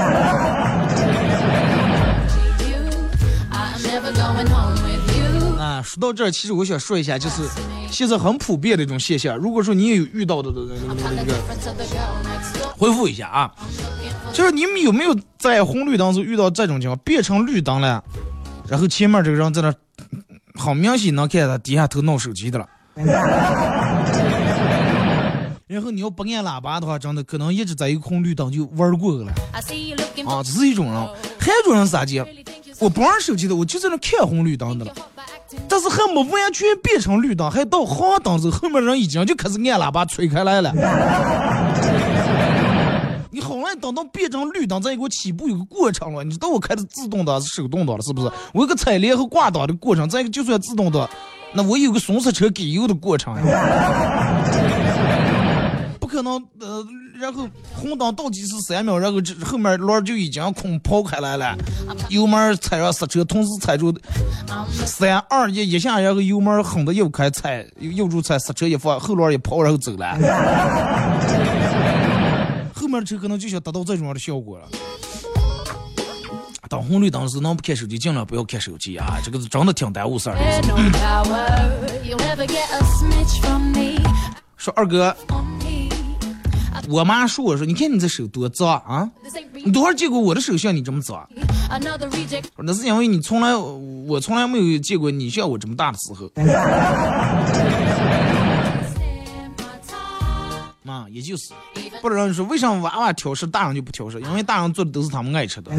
[5.58, 7.41] 啊，说到这，其实我想说一下，就是
[7.89, 9.36] 现在很普遍的一种现象。
[9.38, 10.75] 如果说你也有遇到的那个
[11.15, 11.34] 那个，
[12.77, 13.51] 回复一下啊，
[14.33, 18.03] 就是你们有没有在红绿灯时候遇到这种情况，变成绿灯了，
[18.67, 19.73] 然后前面这个人在那，
[20.55, 22.67] 很明显能看见他低下头弄手机的了。
[25.67, 31.07] 然后你要不按喇叭的话，真的可能一直在一个红绿灯就玩过去了啊，这是一种人。
[31.39, 32.23] 还有一种人是啥鸡？
[32.79, 34.93] 我不玩手机的，我就在那看红绿灯的了。
[35.67, 40.71] 但是还没完全变成绿灯，还到黄灯时候，后面人已经就开始按喇叭吹开来了。
[43.69, 46.23] 那等到变成绿灯，再给我起步有个过程了。
[46.23, 48.32] 你知道我开的自动挡是手动挡了，是不是？
[48.53, 51.10] 我有个踩离合挂档的过程，再一个就算自动挡，
[51.51, 54.39] 那我有个松刹车给油的过程呀。
[55.99, 56.86] 不可能，呃，
[57.19, 61.53] 然后红灯倒计时三秒，然后这后面轮就已经空抛开来了，
[62.08, 63.93] 油门踩上刹车，同时踩住
[64.86, 70.17] 三二一一下，然后油门狠的又开踩，右助踩刹车一放，后轮一抛，然后走了。
[73.05, 74.67] 车可能就想达到这种样的效果了。
[76.69, 79.19] 当红绿灯时能不看手机，尽量不要看手机啊！
[79.23, 80.36] 这个是真的挺耽误事儿.
[84.57, 85.15] 说二哥，
[86.89, 89.10] 我妈说我说，你看你这手多脏啊！
[89.63, 91.25] 你多少见过我的手像你这么脏？
[92.57, 96.29] 那是因为你从来我从来没有见过你像我这么大的时候。
[101.08, 101.54] 啊，也就是，
[102.02, 104.20] 不然你说为什么娃娃挑食，大人就不挑食？
[104.20, 105.72] 因为大人做的都是他们爱吃的。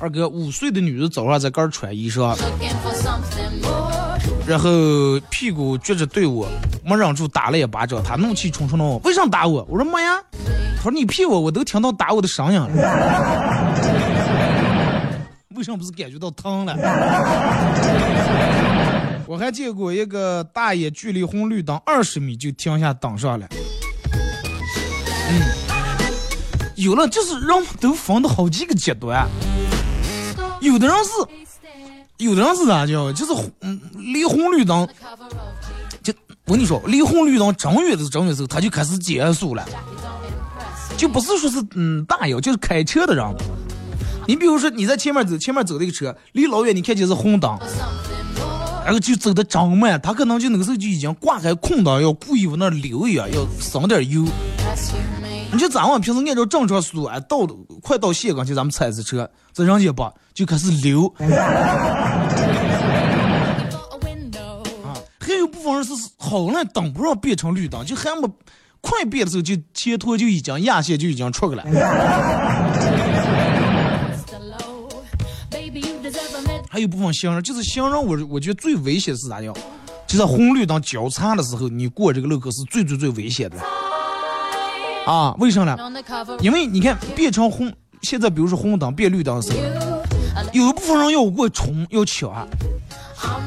[0.00, 2.34] 二哥，五岁的女的早上在这儿穿衣裳.
[4.46, 4.70] 然后
[5.28, 6.48] 屁股撅着对我，
[6.84, 8.02] 没忍住打了一巴掌。
[8.02, 10.18] 她怒气冲冲的问我：“为啥打我？”我说：“妈呀。”
[10.76, 12.68] 她说：“你屁我，我都听到打我的声音了。”
[15.56, 16.76] 为什么不是感觉到疼了？
[19.26, 23.48] 我还见过一个大爷，距离红绿灯二十米就停下挡上了。
[25.28, 25.42] 嗯，
[26.76, 29.26] 有了，就是人都分的好几个阶段，
[30.60, 31.10] 有的人是。
[32.18, 33.12] 有的人是咋叫？
[33.12, 34.88] 就是嗯，离红绿灯，
[36.02, 36.14] 就
[36.46, 39.62] 我跟你说，离红绿灯正远的正远的时候，他就开始减速了，
[40.96, 43.22] 就不是说是嗯大爷，就是开车的人。
[44.26, 47.56] 你比如说你在前面走，前面走的个车，离老远你看见是红灯，
[48.84, 54.26] 然后就走的真慢，他可能就那个时候就已经挂开空档，要故意往那溜一样，要省点油。
[55.52, 57.46] 你就咱们平时按照正常速度，哎，到
[57.80, 61.06] 快到线岗去，咱们踩着车，这人家吧就开始溜。
[64.82, 68.28] 啊，还有部分人是好了等不上变成绿灯，就还没
[68.80, 71.64] 快变的时候，就前头就已经压线就已经出去了。
[76.76, 79.50] 还有部分行人，就是行人我我觉得最危险的是啥叫？
[80.06, 83.56] 就在红绿灯交叉的时候，你过这个路口是最最最危险的。
[85.10, 85.74] 啊，为啥呢.
[86.40, 87.72] 因为你看变成红，
[88.02, 89.58] 现在比如说红灯变绿灯的时候，
[90.52, 92.46] 有一部分人要过冲要抢，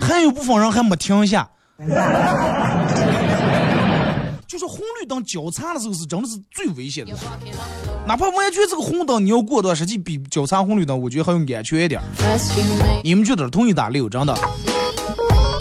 [0.01, 1.47] 还有部分人还没停下。
[4.59, 7.13] 就是红绿灯交叉的时候是真的是最危险的
[8.05, 12.01] 哪怕完全这个红灯你要过的话，实际比交叉红绿灯我觉得还要安全一点。
[13.03, 14.37] 你们觉得同意打六，真的，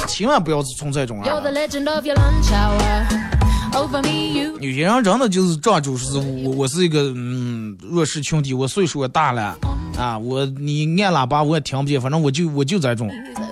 [0.09, 1.29] 千万不要从这种啊.
[4.61, 9.57] 有些人真的就是这就是我，我是一个嗯弱势群体，我岁数也大了
[9.97, 13.09] 啊，我你按喇叭我也听不见，反正我就我就这种，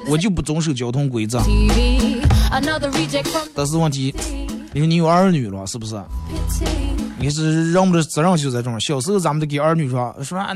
[0.09, 1.41] 我就不遵守交通规则。
[3.55, 4.15] 但是问题，
[4.73, 6.01] 因为你有儿女了，是不是？
[7.19, 8.79] 你是人们的责任就在这儿。
[8.79, 10.53] 小时候咱们得给儿女说说，啊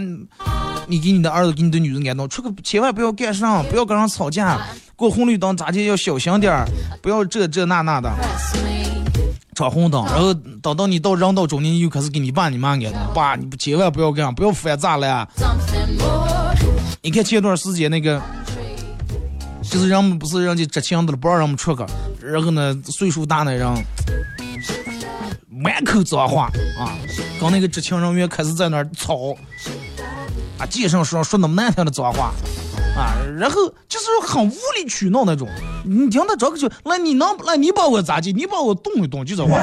[0.86, 4.60] 你给你的儿子给你的女儿安顿，出去千万不要干上，不要跟人吵架，
[4.96, 6.68] 过红绿灯咋地要小心点儿，
[7.00, 8.10] 不要这这那那的。
[9.54, 15.28] 闯红灯，然后等到你到人到中年，又开始给你爸你妈安顿，爸，你千万不要干，不要翻咋了。
[17.02, 18.20] 你看前段时间那个，
[19.70, 21.84] 就是人们不是人家执勤的了，不让人们出去，
[22.20, 23.66] 然后呢，岁数大的人
[25.48, 26.98] 满口脏话啊，
[27.40, 29.36] 跟那个执勤人员开始在那儿吵，
[30.58, 32.32] 啊，街上说说那么难听的脏话。
[32.96, 33.54] 啊，然后
[33.88, 35.48] 就是很无理取闹那种，
[35.84, 38.32] 你听他这个就，那你能，那你把我咋地？
[38.32, 39.56] 你把我动一动，就这话。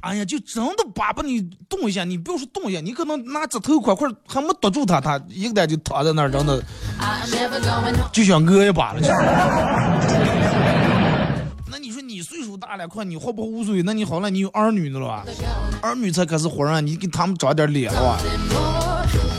[0.00, 6.62] 哎呀，就真的把把你动一下，你不要说动一下，你可能拿指头块块还没堵住他，他一个蛋就躺在那儿，真的
[8.12, 9.00] 就想讹一把了。
[11.70, 13.82] 那你说你岁数大了，快你活不活无所谓？
[13.82, 15.24] 那你好了，你有儿女的了吧？
[15.82, 18.18] 儿女才开始活人，你给他们长点脸了吧？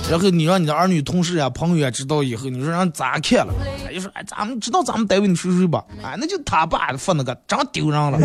[0.09, 3.53] 然后你让你的儿女、同事呀、朋友啊知道以后，你说让咋看了？
[3.85, 5.83] 他就说：“哎，咱们知道咱们单位的谁谁吧？
[6.03, 8.17] 哎，那就他爸发那个，真丢人了，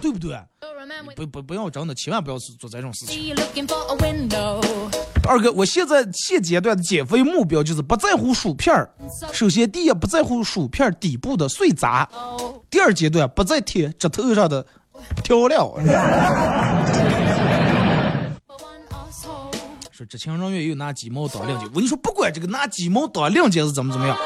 [0.00, 0.38] 对不对？
[1.14, 3.34] 不不不要真的，千万不要做这种事情。
[5.28, 8.92] 二哥，我现在现阶段的减肥目标就是不在乎薯片儿。
[9.32, 12.08] 首先，第一不在乎薯片底部的碎渣；
[12.70, 14.66] 第二阶段不再贴指头上的
[15.22, 15.72] 调料。
[19.92, 24.16] 说知情人员又拿鸡毛当令箭，我跟你说，不管这个拿鸡毛当令箭是怎么怎么样，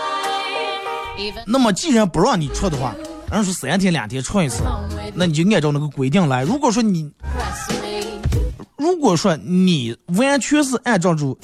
[1.46, 2.94] 那么既然不让你出的话，
[3.30, 4.62] 人说三天两天出一次，
[5.14, 6.42] 那你就按照那个规定来。
[6.44, 7.10] 如果说你，
[8.76, 11.36] 如果说你完全是按照住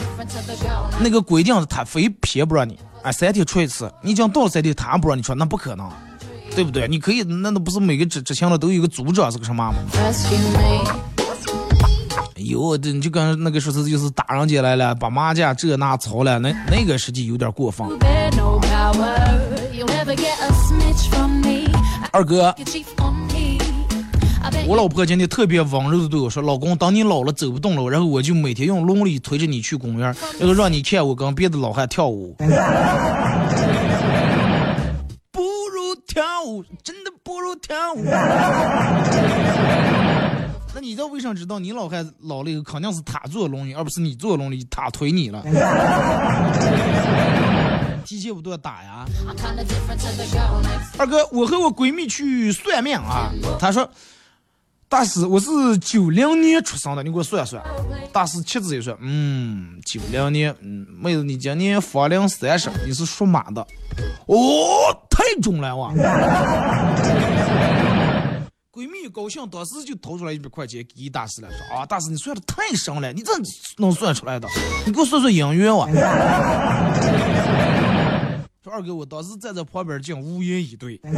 [1.01, 5.91] 那个规定，他非偏不让你，哎，三天出一次，你讲到了三天他不让你出，那不可能，
[6.55, 6.87] 对不对？
[6.87, 9.74] 你可以，那那不是每个知知情的都有一个组长是个什么吗？
[12.37, 17.87] 有的你就跟那个说是就是打人家来了，把麻将这那吵了，那那个实际有点过分。
[22.12, 22.55] 二哥，
[24.66, 32.34] 我老婆今天特别温柔的对我说：“老公，当你老了走不动了，然后我就每天用轮椅推着你去公园，然后让你看我跟别的老汉跳舞。
[35.30, 35.40] ”不
[35.72, 38.03] 如跳舞，真的不如跳舞。
[40.72, 45.42] 那你知道为啥知道你老汉老了以后肯定是他坐轮椅，而不是你坐轮椅，他推你了？
[48.01, 49.05] 提前不多打呀。
[50.98, 53.88] 二哥，我和我闺蜜去算命啊，她说，
[54.88, 57.62] 大师，我是九零年出生的，你给我算算。
[58.12, 63.64] 大师七子一算，嗯，九零年，嗯，妹子你今年芳龄三十，你是属马的。
[64.26, 64.36] 哦，
[65.09, 65.92] 太准了哇！
[68.72, 73.32] 闺蜜高兴，当时就掏出来一百块钱给大师了，说啊，大师你算的太神了，你这
[73.78, 74.48] 能算出来的？
[74.86, 75.86] 你给我算算姻缘哇！
[78.62, 81.00] 说二哥，我当时站在旁边竟无言以对。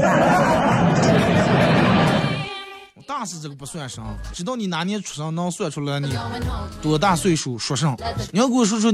[3.04, 4.00] 大师这个不算啥，
[4.32, 6.16] 知道你哪年出生能算出来你
[6.80, 7.96] 多大岁数属啥？
[8.30, 8.92] 你要跟我说说，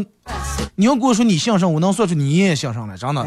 [0.76, 3.22] 你要跟我说你姓什，我能算出你爷爷姓什来，真的。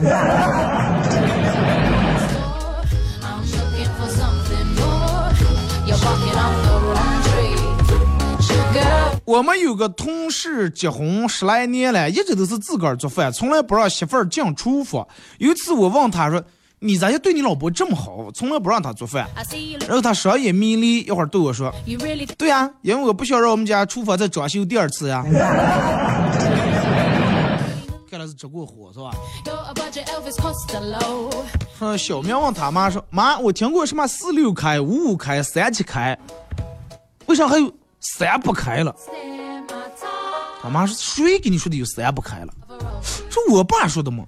[9.32, 15.08] 我们有个同事结婚十来年了，一直都是自个儿做饭，从来不让媳妇儿进厨房。
[15.38, 16.44] 有一次我问他说
[16.80, 19.26] ：“你咋就对你老婆这么好，从来不让她做饭？”
[19.88, 21.74] 然后他双眼迷离，一会儿对我说
[22.38, 25.24] ：“对呀，因为我不想让我们家厨房再装修第二次呀。
[28.12, 29.12] ”看来是着过火是吧？
[31.80, 36.20] 嗯小明问他妈说：“妈，我听过什么四六开、五五开、三七开，
[37.28, 38.95] 为啥还有？”三不开了，
[40.62, 42.54] 他妈说谁给你说的有三不开了？
[43.30, 44.26] 是我爸说的吗？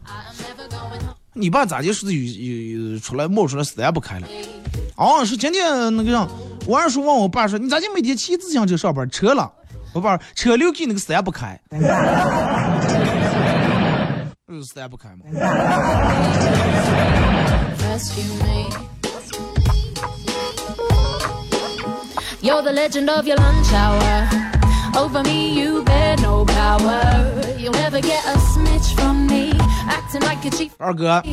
[1.34, 4.28] 你爸咋就说的有有有出来冒出来三不开了？
[4.96, 5.66] 哦，是今天
[5.96, 6.30] 那个样，
[6.68, 9.10] 我二叔问我爸说你咋就每天骑自行车上班？
[9.10, 9.52] 车了，
[9.94, 11.60] 我爸车留给那个三不开，
[14.48, 15.26] 是三不开嘛
[22.44, 24.28] ？You're the legend of your lunch hour.
[24.96, 27.24] Over me, you bear no power.
[27.58, 29.54] You'll never get a smidge from me.
[29.88, 30.72] Acting like a chief.
[30.78, 31.24] 二哥，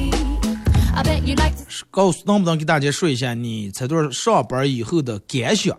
[1.90, 5.76] 告诉能不能给大家说一下你这段上班以后的感想？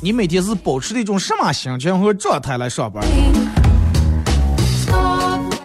[0.00, 3.04] 你每天是保持的一种什么心情和状态来上班？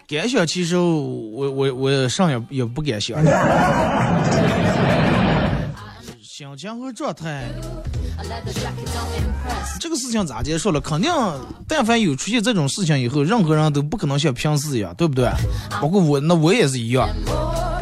[0.07, 3.23] 感想其实我我我上也也不敢想。
[6.23, 7.43] 心情和状态。
[9.80, 10.80] 这个事情咋结束了？
[10.80, 11.11] 肯定，
[11.67, 15.30] 但凡有出现这种事情以后，任何人都不可能像平时一样，对不对？
[15.82, 17.09] 包括我，那我也是一样。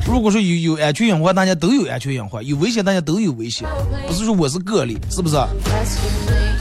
[0.08, 3.68] 如果说有有安全隐患，大家都有安全隐患；有危险，大家都有危险。
[4.08, 5.36] 不是说我是个例，是不是？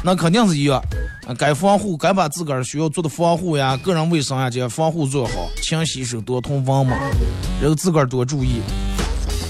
[0.05, 0.83] 那肯定是一样。
[1.39, 6.97] 该防护，该把自个儿需要做的防护呀、个人卫生呀这些防护做好，勤洗手，多通风嘛，
[7.61, 8.61] 然后自个儿多注意。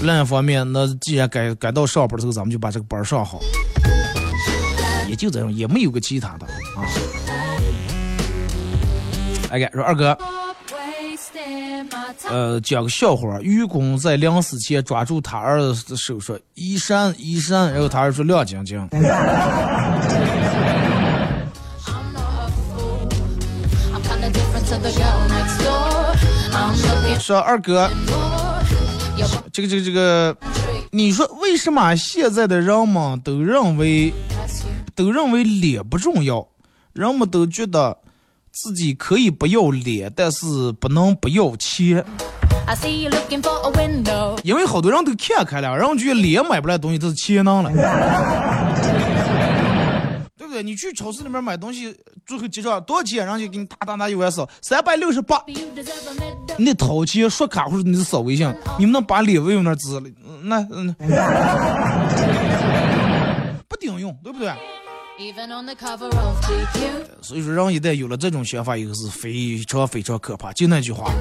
[0.01, 3.39] 另一方面，那既然该该到上班的时候，咱们就把这个班上好。
[5.09, 6.85] 也就这样，也没有个其他的啊。
[9.49, 10.15] 哎，说二哥，
[12.29, 13.39] 呃，讲个笑话。
[13.41, 18.79] 愚公在临死前抓住他儿子的手说：“一闪一闪。”然后他儿子说：“亮晶晶。”
[27.19, 27.89] 说二哥，
[29.51, 30.37] 这个这个这个，
[30.91, 34.13] 你说为什么现在的人们都认为
[34.99, 36.45] 都认为脸不重要？
[36.91, 37.97] 人们都觉得
[38.51, 42.03] 自己可以不要脸，但是不能不要钱。
[44.43, 47.71] 因为好多人都看开了，然后觉得脸买不来东西，都是钱能了。
[50.37, 50.61] 对不对？
[50.61, 51.95] 你去超市里面买东西，
[52.25, 53.25] 最后结账多少钱？
[53.25, 55.41] 人家给你打打打一万扫，三百六十八。
[56.57, 60.03] 你掏钱刷卡或者你是扫微信，你们能把脸用那支了？
[60.43, 60.93] 那嗯，
[63.67, 64.51] 不顶用，对不对？
[67.21, 70.53] 所以说，人一旦有了这种想法以后，是非常非常可怕。
[70.53, 71.11] 就那句话，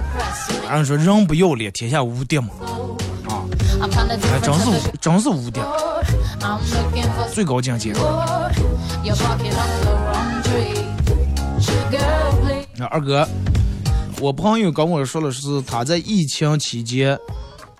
[0.70, 2.49] 人说人不要脸，天下无敌嘛。
[3.28, 3.42] 啊，
[4.40, 5.61] 真是真是无敌，
[7.32, 7.92] 最高境界。
[12.76, 13.26] 那二哥，
[14.20, 17.18] 我朋友跟我说了，是他在疫情期间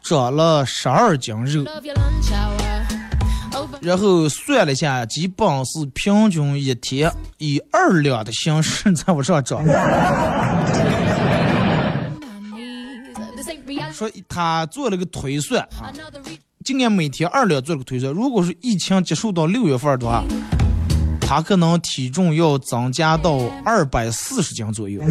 [0.03, 1.65] 长了十二斤肉，
[3.81, 9.65] 然后算了一下，基本是平均一天以二两的形式在往上涨。
[13.93, 15.91] 说他做了个推算啊，
[16.65, 20.23] 今年每天二两做了个推算，如果是疫情结束到六月份的话。
[21.21, 25.03] 他可能体重要增加到二百四十斤左右，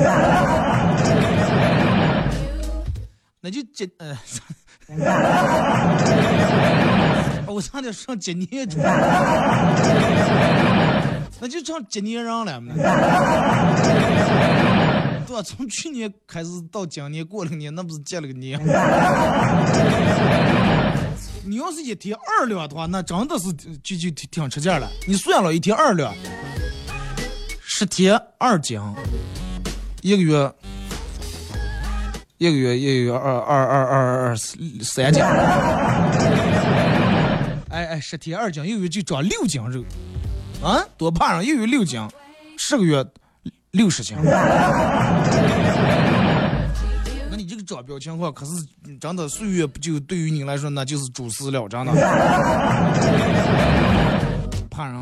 [3.39, 4.17] 那就这呃，
[7.57, 8.77] 我差点上今年去，
[11.41, 12.71] 那就成今年人了嘛。
[15.25, 15.41] 对吧？
[15.41, 18.59] 从去年开始到今年过了个年，那不是结了个年？
[21.43, 23.51] 你要是一天二两的话，那真的是
[23.81, 24.87] 就就挺挺吃劲了。
[25.07, 26.13] 你算了一天二两，
[27.59, 28.79] 十天二斤，
[30.03, 30.53] 一个月
[32.37, 35.23] 一个月一个月二二二二二三斤。
[37.77, 39.83] 哎哎，十天二斤，一个月就长六斤肉，
[40.63, 42.01] 啊，多胖上，一个月六斤，
[42.57, 43.05] 十个月
[43.69, 44.17] 六十斤。
[47.29, 48.53] 那你这个长表情况，可是
[48.99, 51.93] 真的岁月不就对于你来说那就是主食了，真的。
[54.71, 54.95] 怕人。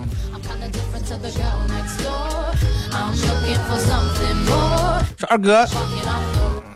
[5.18, 5.66] 说二哥，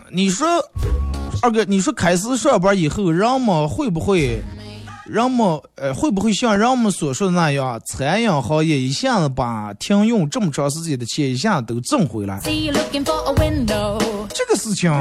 [0.10, 0.48] 你说
[1.42, 4.42] 二哥，你说开始上班以后，人们会不会？
[5.10, 12.40] 人们呃会不会像人们所说的那样，餐饮行业一下子把停用这么长时间的钱一下子都挣回来？
[12.44, 12.72] 这
[14.46, 14.92] 个事情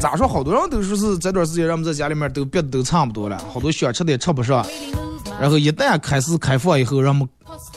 [0.00, 0.26] 咋说？
[0.26, 4.66] 好多人都说是这段时间人们在家里面都憋的都差不多了，好多想吃的也吃不上。
[5.38, 7.28] 然后一旦开始开放以后，人们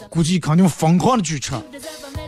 [0.10, 1.54] 估计肯定疯狂的去吃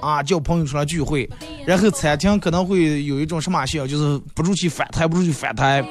[0.01, 1.29] 啊，叫朋友出来聚会。
[1.65, 5.81] 然后餐厅可能会有一种什么现象，就是不出去反台，不出去反台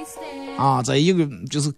[0.58, 1.72] 啊，在一个就是。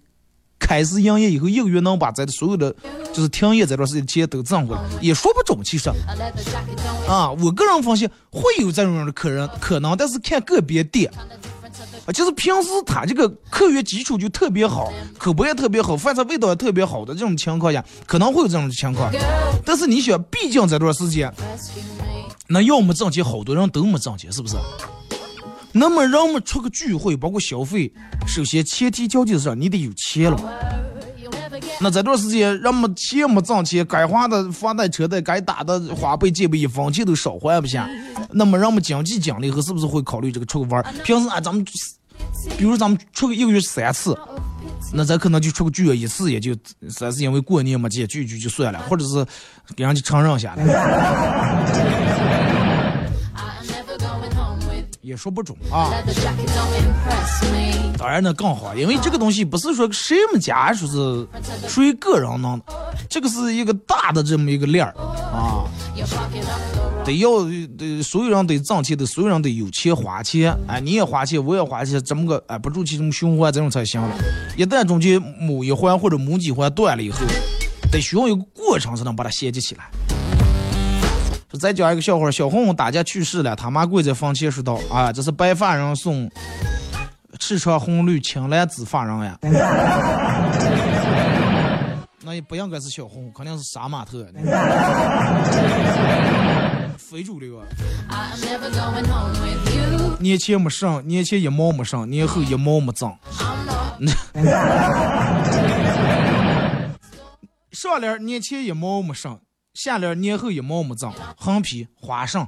[0.58, 2.74] 开始营业以后，一个月能把咱的所有的
[3.12, 5.62] 就是停业这段时间钱都挣回来，也说不准。
[5.62, 5.90] 其实，
[7.08, 11.12] 啊，我个人分析会有这种样的客人可能，但是看个别店，
[12.06, 19.12] 啊，就是平时他这个客源基础就特别好，口碑也特别好，饭菜味道也特别好的这种情况下，可能会有这种情况。
[19.64, 21.32] 但是你想，毕竟这段时间，
[22.48, 24.56] 那要么挣钱，好多人都没挣钱，是不是？
[25.78, 27.92] 那么人们出个聚会，包括消费，
[28.26, 30.40] 首先前提条件是你得有钱了。
[31.80, 37.86] 那这段时间人们钱没挣钱，该花的房贷车贷，该打的花呗借呗，一分钱都少还不下。
[38.30, 40.82] 那么人们经济奖励后是不是会考虑这个出个玩？
[41.04, 41.62] 平时啊，咱们
[42.56, 44.18] 比如咱们出个一个月三次，
[44.94, 46.56] 那咱可能就出个聚一次，也就
[46.88, 49.26] 算是因为过年没见聚聚就算了，或者是
[49.74, 52.25] 给人家承认下来。
[55.06, 55.92] 也说不准啊。
[57.96, 61.26] 当然呢更好，因为这个东西不是说谁们家说是
[61.68, 62.64] 属于个人弄的，
[63.08, 64.92] 这个是一个大的这么一个链儿
[65.32, 65.64] 啊
[67.04, 67.44] 得要
[67.78, 74.10] 得所有人得挣钱，得所有人得有钱花钱，哎，你也花钱，我也花钱，怎么个哎不住其中循环，这种才行了。
[74.56, 77.20] 一旦中间某一环或者某几环断了以后，
[77.92, 79.84] 得需要一个过程才能把它衔接起来。
[81.56, 86.30] 说再讲一个笑话，小红打架去世了，他妈跪在坟前说道：“啊，这是白发人送
[87.38, 89.38] 赤橙红绿青蓝紫发人呀。”
[92.22, 94.26] 那也不应该是小红，肯定是杀马特，
[96.98, 97.64] 非主流啊.
[100.18, 103.10] 年前没剩，年前一毛没剩，年后一毛没挣。
[107.70, 109.38] 上联年前一毛没剩，
[109.76, 112.46] 下联年后一毛没挣，横批花剩。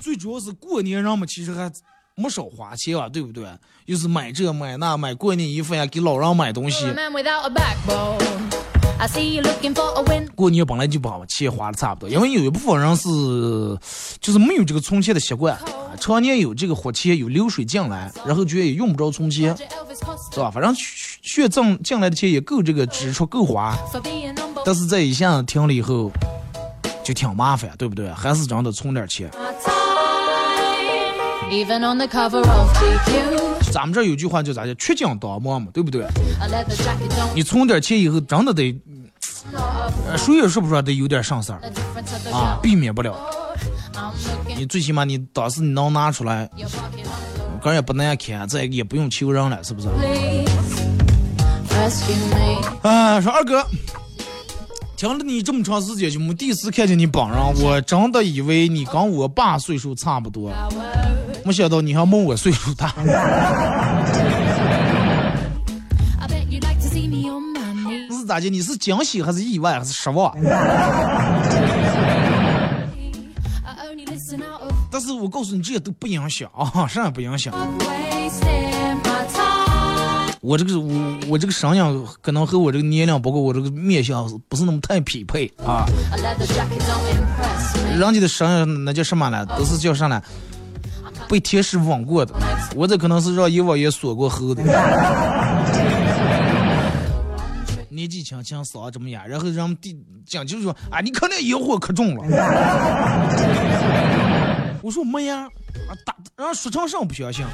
[0.00, 1.70] 最主要是过年人们其实还
[2.14, 3.46] 没少花钱啊，对不对？
[3.84, 6.86] 又是买这买那，买过年衣服呀，给老人买东西.
[10.34, 13.08] 过年本来就把钱花的差不多，因为有一部分人是
[14.22, 19.54] 就是没有这个存钱的习惯，啊常年有这个活钱有流水进来，然后觉得也用不着存钱
[20.32, 20.50] 是吧？
[20.50, 23.76] 反正血挣进来的钱也够这个支出够花
[24.66, 26.10] 但是这一下子停了以后，
[27.04, 28.10] 就挺麻烦，对不对？
[28.10, 29.30] 还是真的存点钱。
[33.70, 34.74] 咱们这有句话叫咋叫？
[34.74, 36.04] 缺斤当磨嘛，对不对
[37.32, 38.76] 你存点钱以后，真的得，
[40.08, 41.52] 呃谁也说不出来得有点上色
[42.32, 43.14] 啊避免不了。
[44.56, 46.50] 你最起码你当时你能拿出来
[47.62, 49.86] 个人也不难看，再也不用求人了，是不是.
[52.82, 53.64] 啊，说二哥，
[54.96, 60.50] 听了你这么长时间就没，第一次看见你本人，我真的以为你跟我爸岁数差不多，
[61.44, 62.94] 没想到你还没我岁数大。
[68.10, 68.48] 是咋的？
[68.48, 70.34] 你是惊喜还是意外还是失望？
[74.90, 77.52] 但是我告诉你，这些都不影响啊，啥也不影响。
[80.46, 85.84] 我这个我我这个声音可能和我这个年龄，包括我这个面相，不是那么太匹配啊。
[86.12, 86.22] 人
[88.14, 89.44] 家的声音那叫什么呢？
[89.58, 90.22] 都是叫啥呢？
[91.28, 92.32] 被天使吻过的。
[92.76, 94.62] 我这可能是让阎王爷锁过喉的。
[97.88, 102.22] 年纪轻轻嗓这么哑，然后让我们弟讲就说啊，你肯定烟火可重了。
[104.80, 105.40] 我说没呀，
[105.88, 107.44] 啊打让说成啥不相信？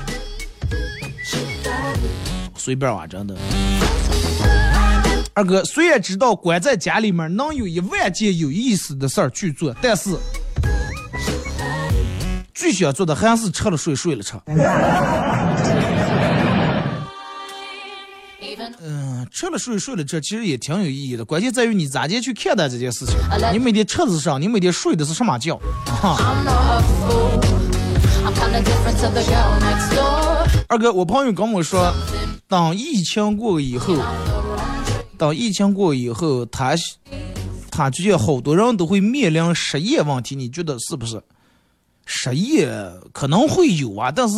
[2.62, 3.34] 随便玩，真的。
[5.34, 10.16] 二哥，虽然知道关在家里面能有一万件有意思的事儿去做，但是
[12.54, 14.34] 最想做的还是吃了睡，睡了吃。
[18.80, 21.24] 嗯，吃了睡，睡了吃，其实也挺有意义的。
[21.24, 23.16] 关键在于你咋地去看待这件事情。
[23.52, 24.38] 你每天吃的是啥？
[24.38, 25.58] 你每天睡的是什么觉？
[25.86, 26.16] 哈。
[30.68, 31.92] 二哥，我朋友跟我说，
[32.48, 33.96] 等疫情过以后，
[35.18, 36.74] 等疫情过以后，他
[37.70, 41.20] 他觉得好多人都会面临失业问题，你觉得是不是？
[42.06, 42.68] 失业
[43.12, 44.36] 可能会有啊，但是.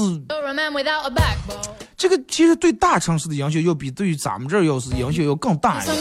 [1.97, 5.97] 这个其实对大城市的影响要比对于咱们这儿要是影响要更大一点。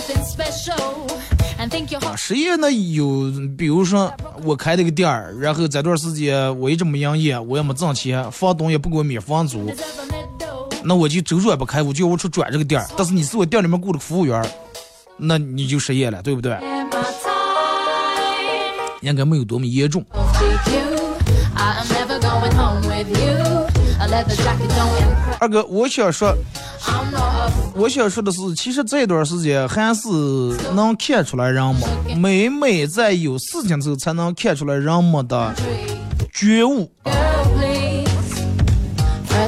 [2.02, 9.72] 啊，实业呢有，比如说我开了个店儿，然后这段时间我一直没营业，我也没挣钱，房东也不给我免房租，
[10.84, 12.88] 那我就周转不开，我就要出转这个店儿。
[12.98, 14.46] 但是你是我店里面雇的服务员，
[15.18, 16.58] 那你就失业了，对不对？
[19.02, 20.04] 应该没有多么严重。
[25.40, 26.36] 二哥，我想说。
[26.86, 27.33] I'm not
[27.76, 30.08] 我想说的是，其实这段时间还是
[30.76, 35.54] 能看出来人们，每每在有事情的时候，才能看出来人们的
[36.32, 36.92] 觉悟。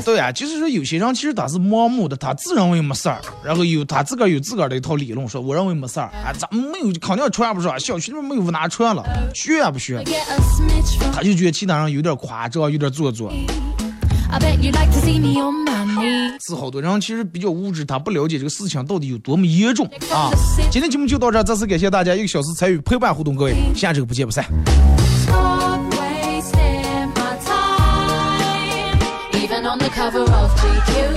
[0.03, 9.03] 对呀、就是说有些人其实他是盲目的，他自认为没事儿，然后有他自个儿有自个儿的一套理论，说我认为没事儿，啊，咱们没有肯定传不上，小区里面没有拿穿了，
[9.33, 10.03] 学也不学，
[11.13, 13.31] 他就觉得其他人有点夸张，有点做作。
[14.31, 16.45] I bet you'd like to see me on my knees.
[16.45, 20.31] 是好多人其实比较无知，他不了解这个事情到底有多么严重啊。
[20.69, 24.43] 今天节目就到这儿，再次感谢大家一个小时参与陪伴互动，各位，下周不见不散。
[25.25, 28.99] Stop wasting my time.
[29.33, 31.15] Even on the cover of GQ,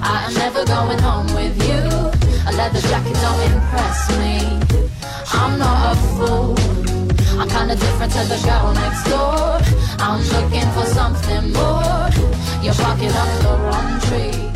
[0.00, 2.10] I am never going home with you.
[2.46, 4.58] A leather jacket don't impress me.
[5.32, 6.56] I'm not a fool.
[7.38, 9.60] I'm kinda different to the girl next door.
[10.00, 12.08] I'm looking for something more.
[12.60, 14.47] You're barking up the wrong tree.